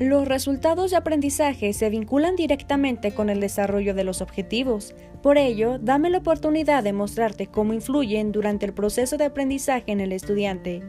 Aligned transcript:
Los 0.00 0.26
resultados 0.26 0.92
de 0.92 0.96
aprendizaje 0.96 1.74
se 1.74 1.90
vinculan 1.90 2.34
directamente 2.34 3.12
con 3.12 3.28
el 3.28 3.38
desarrollo 3.38 3.92
de 3.92 4.02
los 4.02 4.22
objetivos. 4.22 4.94
Por 5.22 5.36
ello, 5.36 5.78
dame 5.78 6.08
la 6.08 6.16
oportunidad 6.16 6.82
de 6.82 6.94
mostrarte 6.94 7.48
cómo 7.48 7.74
influyen 7.74 8.32
durante 8.32 8.64
el 8.64 8.72
proceso 8.72 9.18
de 9.18 9.26
aprendizaje 9.26 9.92
en 9.92 10.00
el 10.00 10.12
estudiante. 10.12 10.82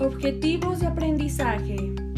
Objetivos 0.00 0.80
de 0.80 0.86
aprendizaje. 0.88 2.09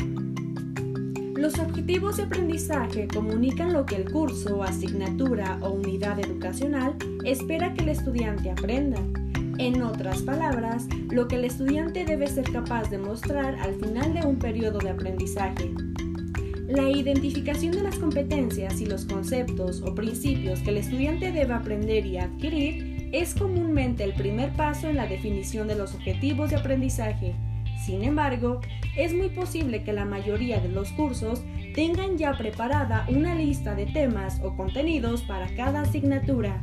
Los 1.42 1.58
objetivos 1.58 2.18
de 2.18 2.22
aprendizaje 2.22 3.08
comunican 3.08 3.72
lo 3.72 3.84
que 3.84 3.96
el 3.96 4.12
curso, 4.12 4.62
asignatura 4.62 5.58
o 5.60 5.70
unidad 5.70 6.20
educacional 6.20 6.94
espera 7.24 7.74
que 7.74 7.82
el 7.82 7.88
estudiante 7.88 8.48
aprenda. 8.48 9.00
En 9.58 9.82
otras 9.82 10.22
palabras, 10.22 10.86
lo 11.10 11.26
que 11.26 11.34
el 11.34 11.44
estudiante 11.44 12.04
debe 12.04 12.28
ser 12.28 12.44
capaz 12.52 12.90
de 12.90 12.98
mostrar 12.98 13.56
al 13.56 13.74
final 13.74 14.14
de 14.14 14.24
un 14.24 14.38
periodo 14.38 14.78
de 14.78 14.90
aprendizaje. 14.90 15.72
La 16.68 16.88
identificación 16.88 17.72
de 17.72 17.82
las 17.82 17.98
competencias 17.98 18.80
y 18.80 18.86
los 18.86 19.04
conceptos 19.04 19.82
o 19.82 19.96
principios 19.96 20.60
que 20.60 20.70
el 20.70 20.76
estudiante 20.76 21.32
debe 21.32 21.54
aprender 21.54 22.06
y 22.06 22.18
adquirir 22.18 23.10
es 23.10 23.34
comúnmente 23.34 24.04
el 24.04 24.14
primer 24.14 24.52
paso 24.52 24.88
en 24.88 24.94
la 24.94 25.08
definición 25.08 25.66
de 25.66 25.74
los 25.74 25.92
objetivos 25.92 26.50
de 26.50 26.56
aprendizaje. 26.56 27.34
Sin 27.84 28.04
embargo, 28.04 28.60
es 28.96 29.12
muy 29.12 29.30
posible 29.30 29.82
que 29.82 29.92
la 29.92 30.04
mayoría 30.04 30.60
de 30.60 30.68
los 30.68 30.90
cursos 30.92 31.42
tengan 31.74 32.16
ya 32.16 32.36
preparada 32.36 33.06
una 33.08 33.34
lista 33.34 33.74
de 33.74 33.86
temas 33.86 34.40
o 34.42 34.56
contenidos 34.56 35.22
para 35.22 35.48
cada 35.56 35.80
asignatura. 35.80 36.60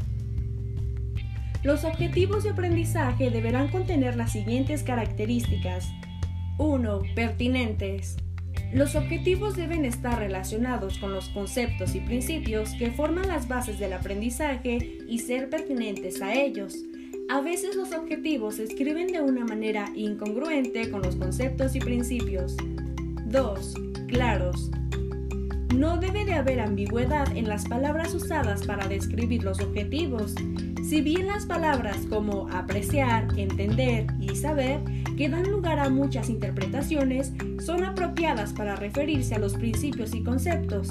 Los 1.61 1.83
objetivos 1.83 2.43
de 2.43 2.51
aprendizaje 2.51 3.31
deberán 3.31 3.67
contener 3.67 4.15
las 4.15 4.31
siguientes 4.31 4.83
características. 4.83 5.91
1. 6.57 7.01
Pertinentes. 7.15 8.15
Los 8.71 8.95
objetivos 8.95 9.57
deben 9.57 9.83
estar 9.83 10.19
relacionados 10.19 10.99
con 10.99 11.11
los 11.11 11.27
conceptos 11.29 11.95
y 11.95 11.99
principios 11.99 12.73
que 12.75 12.91
forman 12.91 13.27
las 13.27 13.47
bases 13.47 13.77
del 13.77 13.93
aprendizaje 13.93 14.99
y 15.07 15.19
ser 15.19 15.49
pertinentes 15.49 16.21
a 16.21 16.33
ellos. 16.33 16.75
A 17.29 17.41
veces 17.41 17.75
los 17.75 17.91
objetivos 17.91 18.55
se 18.55 18.63
escriben 18.63 19.05
de 19.05 19.21
una 19.21 19.45
manera 19.45 19.91
incongruente 19.93 20.89
con 20.89 21.03
los 21.03 21.15
conceptos 21.15 21.75
y 21.75 21.79
principios. 21.79 22.57
2. 23.27 23.73
Claros. 24.07 24.71
No 25.75 25.97
debe 25.97 26.25
de 26.25 26.33
haber 26.33 26.59
ambigüedad 26.59 27.37
en 27.37 27.47
las 27.47 27.67
palabras 27.67 28.15
usadas 28.15 28.65
para 28.65 28.87
describir 28.87 29.43
los 29.43 29.59
objetivos. 29.59 30.33
Si 30.83 31.01
bien 31.01 31.27
las 31.27 31.45
palabras 31.45 31.97
como 32.09 32.49
apreciar, 32.49 33.27
entender 33.37 34.07
y 34.19 34.35
saber, 34.35 34.79
que 35.15 35.29
dan 35.29 35.51
lugar 35.51 35.77
a 35.77 35.89
muchas 35.89 36.31
interpretaciones, 36.31 37.31
son 37.63 37.83
apropiadas 37.83 38.53
para 38.53 38.75
referirse 38.75 39.35
a 39.35 39.39
los 39.39 39.53
principios 39.53 40.15
y 40.15 40.23
conceptos. 40.23 40.89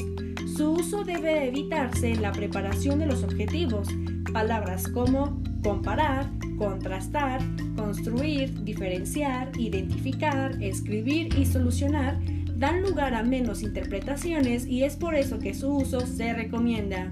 Su 0.56 0.75
uso 0.75 1.02
debe 1.02 1.48
evitarse 1.48 2.12
en 2.12 2.23
la 2.23 2.30
preparación 2.30 3.00
de 3.00 3.06
los 3.06 3.25
objetivos. 3.25 3.89
Palabras 4.33 4.86
como 4.86 5.42
comparar, 5.62 6.31
contrastar, 6.56 7.41
construir, 7.77 8.64
diferenciar, 8.64 9.51
identificar, 9.59 10.62
escribir 10.62 11.39
y 11.39 11.47
solucionar 11.47 12.19
dan 12.59 12.83
lugar 12.83 13.14
a 13.14 13.23
menos 13.23 13.62
interpretaciones 13.62 14.67
y 14.67 14.83
es 14.83 14.97
por 14.97 15.14
eso 15.14 15.39
que 15.39 15.55
su 15.55 15.77
uso 15.77 16.01
se 16.01 16.33
recomienda. 16.33 17.11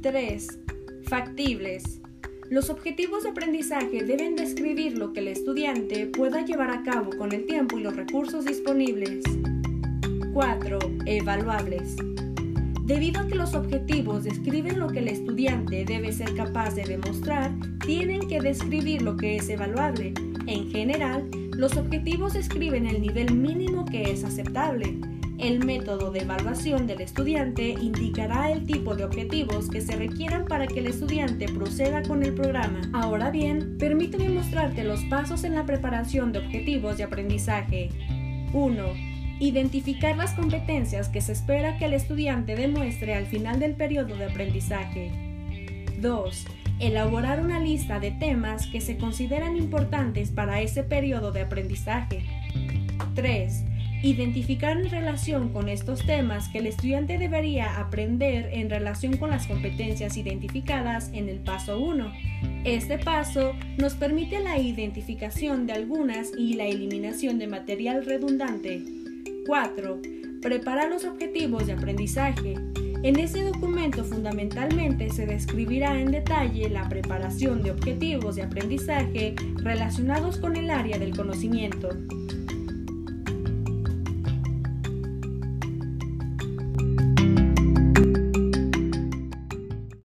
3. 0.00 0.58
Factibles. 1.04 2.00
Los 2.48 2.70
objetivos 2.70 3.24
de 3.24 3.30
aprendizaje 3.30 4.04
deben 4.04 4.36
describir 4.36 4.96
lo 4.96 5.12
que 5.12 5.20
el 5.20 5.28
estudiante 5.28 6.06
pueda 6.06 6.44
llevar 6.44 6.70
a 6.70 6.82
cabo 6.82 7.10
con 7.18 7.32
el 7.32 7.44
tiempo 7.44 7.78
y 7.78 7.82
los 7.82 7.96
recursos 7.96 8.44
disponibles. 8.44 9.24
4. 10.32 10.78
Evaluables. 11.06 11.96
Debido 12.86 13.20
a 13.20 13.26
que 13.26 13.34
los 13.34 13.54
objetivos 13.54 14.22
describen 14.22 14.78
lo 14.78 14.86
que 14.86 15.00
el 15.00 15.08
estudiante 15.08 15.84
debe 15.84 16.12
ser 16.12 16.36
capaz 16.36 16.76
de 16.76 16.84
demostrar, 16.84 17.50
tienen 17.84 18.28
que 18.28 18.40
describir 18.40 19.02
lo 19.02 19.16
que 19.16 19.34
es 19.34 19.48
evaluable. 19.48 20.14
En 20.46 20.70
general, 20.70 21.28
los 21.56 21.76
objetivos 21.76 22.34
describen 22.34 22.86
el 22.86 23.02
nivel 23.02 23.34
mínimo 23.34 23.86
que 23.86 24.12
es 24.12 24.22
aceptable. 24.22 25.00
El 25.36 25.64
método 25.64 26.12
de 26.12 26.20
evaluación 26.20 26.86
del 26.86 27.00
estudiante 27.00 27.70
indicará 27.70 28.52
el 28.52 28.64
tipo 28.66 28.94
de 28.94 29.02
objetivos 29.02 29.68
que 29.68 29.80
se 29.80 29.96
requieran 29.96 30.44
para 30.44 30.68
que 30.68 30.78
el 30.78 30.86
estudiante 30.86 31.48
proceda 31.48 32.04
con 32.04 32.22
el 32.22 32.34
programa. 32.34 32.82
Ahora 32.92 33.32
bien, 33.32 33.78
permíteme 33.78 34.28
mostrarte 34.28 34.84
los 34.84 35.02
pasos 35.06 35.42
en 35.42 35.56
la 35.56 35.66
preparación 35.66 36.30
de 36.30 36.38
objetivos 36.38 36.98
de 36.98 37.02
aprendizaje. 37.02 37.88
1 38.52 39.15
Identificar 39.38 40.16
las 40.16 40.32
competencias 40.32 41.10
que 41.10 41.20
se 41.20 41.32
espera 41.32 41.76
que 41.76 41.84
el 41.84 41.92
estudiante 41.92 42.56
demuestre 42.56 43.14
al 43.14 43.26
final 43.26 43.58
del 43.60 43.74
periodo 43.74 44.16
de 44.16 44.24
aprendizaje. 44.24 45.10
2. 46.00 46.46
Elaborar 46.78 47.42
una 47.42 47.60
lista 47.60 48.00
de 48.00 48.12
temas 48.12 48.66
que 48.66 48.80
se 48.80 48.96
consideran 48.96 49.58
importantes 49.58 50.30
para 50.30 50.62
ese 50.62 50.84
periodo 50.84 51.32
de 51.32 51.42
aprendizaje. 51.42 52.22
3. 53.14 53.64
Identificar 54.02 54.78
en 54.78 54.88
relación 54.88 55.50
con 55.50 55.68
estos 55.68 56.06
temas 56.06 56.48
que 56.48 56.58
el 56.58 56.66
estudiante 56.66 57.18
debería 57.18 57.78
aprender 57.78 58.48
en 58.54 58.70
relación 58.70 59.18
con 59.18 59.28
las 59.28 59.46
competencias 59.46 60.16
identificadas 60.16 61.10
en 61.12 61.28
el 61.28 61.40
paso 61.40 61.78
1. 61.78 62.10
Este 62.64 62.96
paso 62.98 63.52
nos 63.76 63.94
permite 63.94 64.40
la 64.40 64.56
identificación 64.58 65.66
de 65.66 65.74
algunas 65.74 66.30
y 66.38 66.54
la 66.54 66.64
eliminación 66.64 67.38
de 67.38 67.48
material 67.48 68.06
redundante. 68.06 68.95
4. 69.46 70.00
Prepara 70.42 70.88
los 70.88 71.04
objetivos 71.04 71.66
de 71.66 71.74
aprendizaje. 71.74 72.54
En 73.02 73.18
ese 73.18 73.44
documento 73.44 74.04
fundamentalmente 74.04 75.10
se 75.10 75.26
describirá 75.26 76.00
en 76.00 76.10
detalle 76.10 76.68
la 76.68 76.88
preparación 76.88 77.62
de 77.62 77.70
objetivos 77.70 78.36
de 78.36 78.42
aprendizaje 78.42 79.36
relacionados 79.56 80.38
con 80.38 80.56
el 80.56 80.70
área 80.70 80.98
del 80.98 81.16
conocimiento. 81.16 81.90